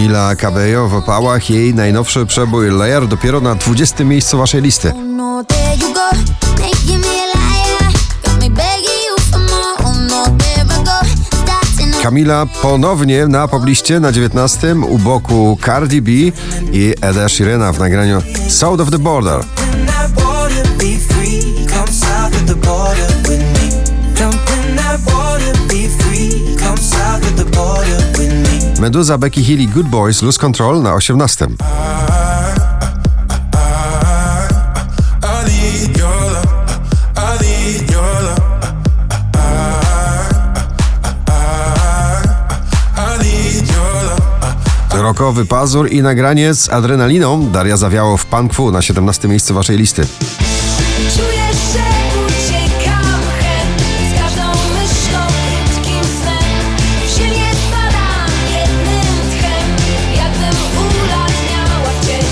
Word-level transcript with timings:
Camila 0.00 0.36
Cabello 0.36 0.88
w 0.88 0.94
opałach. 0.94 1.50
Jej 1.50 1.74
najnowszy 1.74 2.26
przebój 2.26 2.70
Layer 2.70 3.08
dopiero 3.08 3.40
na 3.40 3.54
20 3.54 4.04
miejscu 4.04 4.38
waszej 4.38 4.62
listy. 4.62 4.92
Kamila 12.02 12.46
ponownie 12.62 13.26
na 13.26 13.48
pobliście 13.48 14.00
na 14.00 14.12
19 14.12 14.74
u 14.88 14.98
boku 14.98 15.58
Cardi 15.66 16.02
B 16.02 16.12
i 16.72 16.94
Eda 17.00 17.28
Sheerana 17.28 17.72
w 17.72 17.78
nagraniu 17.78 18.22
South 18.48 18.80
of 18.80 18.90
the 18.90 18.98
Border. 18.98 19.40
in 19.72 19.86
that 19.86 20.10
water, 20.16 20.78
be 20.78 20.96
free. 20.96 21.66
Come 21.66 21.88
south 21.88 22.34
of 22.34 22.46
the 22.46 22.54
border 22.54 23.08
with 23.28 23.44
me. 23.54 23.66
Jump 24.14 24.34
in 24.34 24.76
that 24.76 25.00
water, 25.06 25.52
be 25.68 25.88
free. 25.88 26.56
Come 26.56 26.78
south 26.78 27.22
of 27.30 27.36
the 27.36 27.44
border 27.44 27.98
with 28.18 28.32
me. 28.44 28.49
Meduza 28.80 29.18
Becky 29.18 29.42
Hill 29.42 29.60
i 29.60 29.68
Good 29.68 29.86
Boys 29.86 30.22
Lose 30.22 30.38
Control 30.38 30.82
na 30.82 30.94
18. 30.94 31.46
I 31.46 31.54
need 35.44 35.96
your 35.98 36.32
love. 36.32 36.48
I 37.16 37.38
need 37.44 37.90
your 37.90 38.22
love. 38.22 38.40
I 42.96 43.18
need 43.22 43.68
your 43.68 44.04
love. 44.04 45.02
Rokowy 45.02 45.44
pazur 45.44 45.92
i 45.92 46.02
nagranie 46.02 46.54
z 46.54 46.68
adrenaliną 46.68 47.50
Daria 47.50 47.76
Zawiało 47.76 48.16
w 48.16 48.26
Punk 48.26 48.54
Fu 48.54 48.70
na 48.70 48.82
17 48.82 49.28
miejscu 49.28 49.54
waszej 49.54 49.76
listy. 49.76 50.06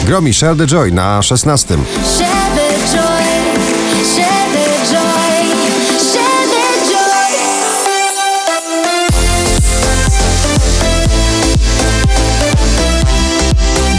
Gromi 0.09 0.33
Share 0.33 0.57
the 0.57 0.67
Joy 0.67 0.91
na 0.93 1.23
16. 1.23 1.85
share 2.17 2.51
the 2.55 2.69
joy, 2.93 3.25
share 4.15 4.49
the 4.53 4.65
joy, 4.89 5.53
share 6.13 6.47
the 6.49 6.65
joy. 6.89 7.37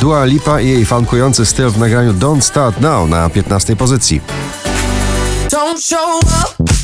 Dua 0.01 0.25
Lipa 0.25 0.61
i 0.61 0.67
jej 0.67 0.85
funkujący 0.85 1.45
styl 1.45 1.69
w 1.69 1.77
nagraniu 1.77 2.13
Don't 2.13 2.41
Start 2.41 2.81
Now 2.81 3.09
na 3.09 3.29
15 3.29 3.75
pozycji. 3.75 4.21
Don't 5.49 5.81
show 5.81 6.19
up. 6.19 6.78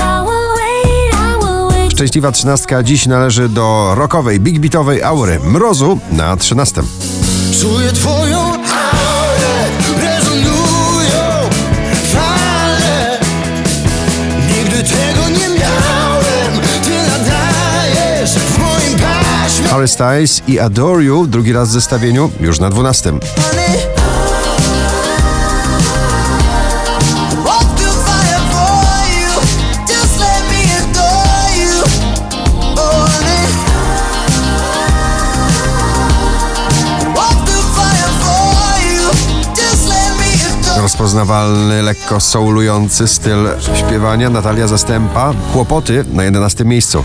I 0.00 0.22
will 0.26 0.54
wait, 0.56 1.14
I 1.14 1.44
will 1.44 1.68
wait. 1.70 1.92
Szczęśliwa 1.92 2.32
trzynastka 2.32 2.82
dziś 2.82 3.06
należy 3.06 3.48
do 3.48 3.92
rockowej, 3.94 4.40
big 4.40 4.58
beatowej 4.58 5.02
aury 5.02 5.40
Mrozu 5.40 5.98
na 6.12 6.36
13. 6.36 6.82
Czuję 7.60 7.92
twoją 7.92 8.64
Harry 19.74 19.88
Styles 19.88 20.42
i 20.48 20.60
Adore 20.60 21.04
You 21.04 21.26
drugi 21.26 21.52
raz 21.52 21.68
w 21.68 21.72
zestawieniu 21.72 22.30
już 22.40 22.60
na 22.60 22.70
12. 22.70 23.10
Honey. 23.10 23.20
Walk 27.44 27.64
through 27.76 27.96
fire 28.06 28.40
for 28.52 28.84
you. 29.10 29.40
Just 29.88 30.20
let 30.20 30.42
me 30.50 30.62
adore 30.78 31.56
you. 31.56 31.82
Oh, 32.76 33.08
honey. 33.08 33.46
Walk 37.16 37.46
through 37.46 37.74
fire 37.76 38.10
for 38.20 38.80
you. 38.92 39.10
Just 39.56 39.88
let 39.88 40.18
me 40.18 40.68
adore 40.68 40.82
Rozpoznawalny, 40.82 41.82
lekko 41.82 42.20
soulujący 42.20 43.08
styl 43.08 43.48
śpiewania 43.74 44.30
Natalia 44.30 44.68
Zastępa. 44.68 45.34
Kłopoty 45.52 46.04
na 46.12 46.24
11 46.24 46.64
miejscu. 46.64 47.04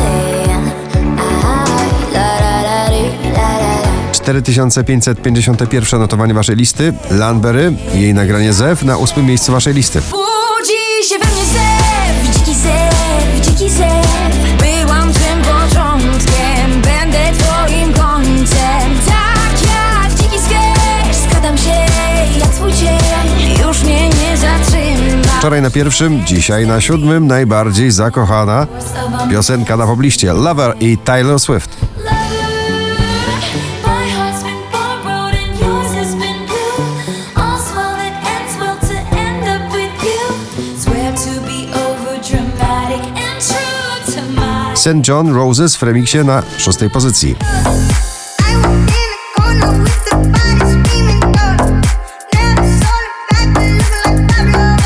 4551 4.21 5.99
notowanie 5.99 6.33
waszej 6.33 6.55
listy. 6.55 6.93
Lanbery 7.11 7.73
jej 7.93 8.13
nagranie 8.13 8.53
Zew 8.53 8.83
na 8.83 8.97
8 8.97 9.25
miejscu 9.25 9.51
waszej 9.51 9.73
listy. 9.73 10.01
Budzi 10.01 11.09
się 11.09 11.19
we 11.19 11.25
mnie 11.25 11.45
zew 11.45 12.35
Dziki 12.35 12.55
zew, 12.55 13.45
dziki 13.45 13.69
zew 13.69 14.07
Byłam 14.59 15.13
tym 15.13 15.41
początkiem 15.41 16.81
Będę 16.81 17.19
twoim 17.39 17.93
końcem 17.93 18.91
Tak 19.05 19.61
jak 19.61 20.13
dziki 20.17 20.39
zwierz 20.39 21.17
Skradam 21.27 21.57
się 21.57 21.69
jak 22.39 22.53
swój 22.53 22.71
cień 22.73 23.65
Już 23.67 23.83
mnie 23.83 24.09
nie 24.09 24.37
zatrzyma 24.37 25.39
Wczoraj 25.39 25.61
na 25.61 25.69
pierwszym, 25.69 26.25
dzisiaj 26.25 26.67
na 26.67 26.81
siódmym 26.81 27.27
najbardziej 27.27 27.91
zakochana 27.91 28.67
piosenka 29.31 29.77
na 29.77 29.85
pobliście 29.85 30.33
Lover 30.33 30.75
i 30.79 30.97
Taylor 30.97 31.39
Swift. 31.39 31.90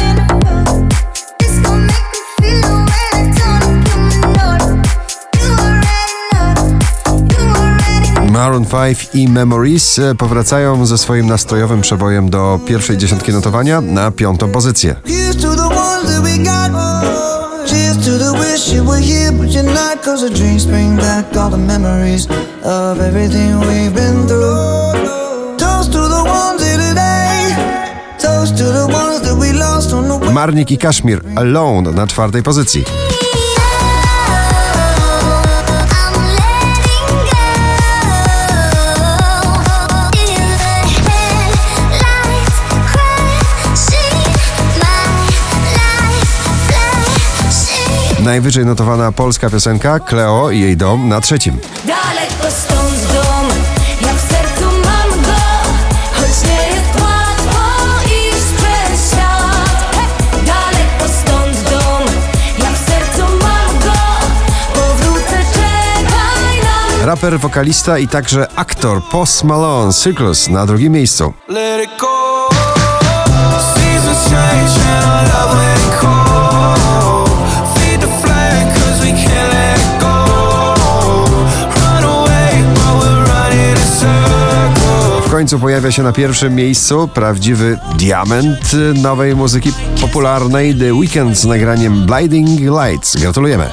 You 0.02 0.14
know. 3.38 3.62
You 5.34 5.54
already 5.56 5.92
know. 5.92 6.66
You 7.32 7.46
already 7.56 8.20
know. 8.20 8.32
Maroon 8.32 8.66
5 8.66 9.10
i 9.14 9.28
Memories 9.30 10.00
e, 10.00 10.16
powracają 10.16 10.86
ze 10.86 10.98
swoim 10.98 11.28
nastrojowym 11.28 11.82
przebojem 11.82 12.30
do 12.30 12.60
pierwszej 12.66 12.98
dziesiątki 12.98 13.32
notowania 13.32 13.82
na 13.82 14.12
piątą 14.12 14.52
pozycję. 14.52 14.96
Were 18.96 19.02
here, 19.02 19.32
but 19.32 19.50
you're 19.54 19.64
not. 19.64 20.04
Cause 20.04 20.22
the 20.22 20.30
dreams 20.30 20.66
bring 20.66 20.96
back 20.98 21.36
all 21.36 21.50
the 21.50 21.58
memories 21.58 22.28
of 22.64 23.00
everything 23.00 23.60
we've 23.60 23.94
been 23.94 24.28
through. 24.28 25.58
Toast 25.58 25.92
to 25.92 26.02
the 26.16 26.24
ones 26.40 26.62
here 26.64 26.80
today. 26.88 27.56
Toast 28.20 28.58
to 28.58 28.64
the 28.64 28.88
ones 28.88 29.22
that 29.22 29.36
we 29.42 29.52
lost 29.54 29.94
on 29.94 30.08
the. 30.08 30.32
Marnik 30.32 30.72
i 30.72 30.78
Kaszmir 30.78 31.22
Alone 31.36 31.92
na 31.92 32.08
czwartej 32.08 32.44
pozycji. 32.44 33.05
Najwyżej 48.36 48.66
notowana 48.66 49.12
polska 49.12 49.50
piosenka 49.50 50.00
Cleo 50.00 50.52
i 50.52 50.60
jej 50.60 50.78
dom 50.78 51.10
na 51.10 51.22
trzecim. 51.22 51.58
Daleko 51.86 52.56
stąd 52.62 53.14
dom, 53.14 53.48
ja 54.02 54.14
w 54.14 54.22
sercu 54.32 54.66
mam 54.66 55.22
go 55.22 55.42
Choć 56.14 56.50
nie 56.50 56.68
jest 56.68 57.02
łatwo 57.02 57.60
iść 58.06 58.48
przez 58.58 59.12
świat! 59.12 60.08
Daleko 60.46 61.14
stąd 61.22 61.70
dom, 61.70 62.04
ja 62.60 62.70
w 62.72 62.90
sercu 62.90 63.22
mam 63.22 63.80
go 63.80 64.00
Powrócę, 64.74 65.38
czekaj 65.54 66.04
na 66.60 66.96
mnie 66.96 67.06
Raper, 67.06 67.40
wokalista 67.40 67.98
i 67.98 68.08
także 68.08 68.48
aktor 68.56 69.04
Post 69.12 69.44
Malone 69.44 69.94
Circus 69.94 70.48
na 70.48 70.66
drugim 70.66 70.94
miejscu. 70.94 71.34
let 71.48 71.84
it 71.84 72.00
go. 72.00 72.08
Seasons 73.76 74.30
change 74.30 74.72
and 74.88 75.06
our 75.06 75.24
love 75.24 75.60
ain't 75.68 75.85
końcu 85.46 85.60
pojawia 85.60 85.92
się 85.92 86.04
na 86.04 86.14
pierwszym 86.14 86.56
miejscu 86.56 87.08
prawdziwy 87.08 87.78
diament 87.98 88.72
nowej 89.04 89.36
muzyki 89.36 89.74
popularnej 90.02 90.76
The 90.76 90.94
Weeknd 90.94 91.38
z 91.38 91.46
nagraniem 91.46 92.06
Blinding 92.06 92.60
Lights. 92.60 93.18
Gratulujemy. 93.18 93.70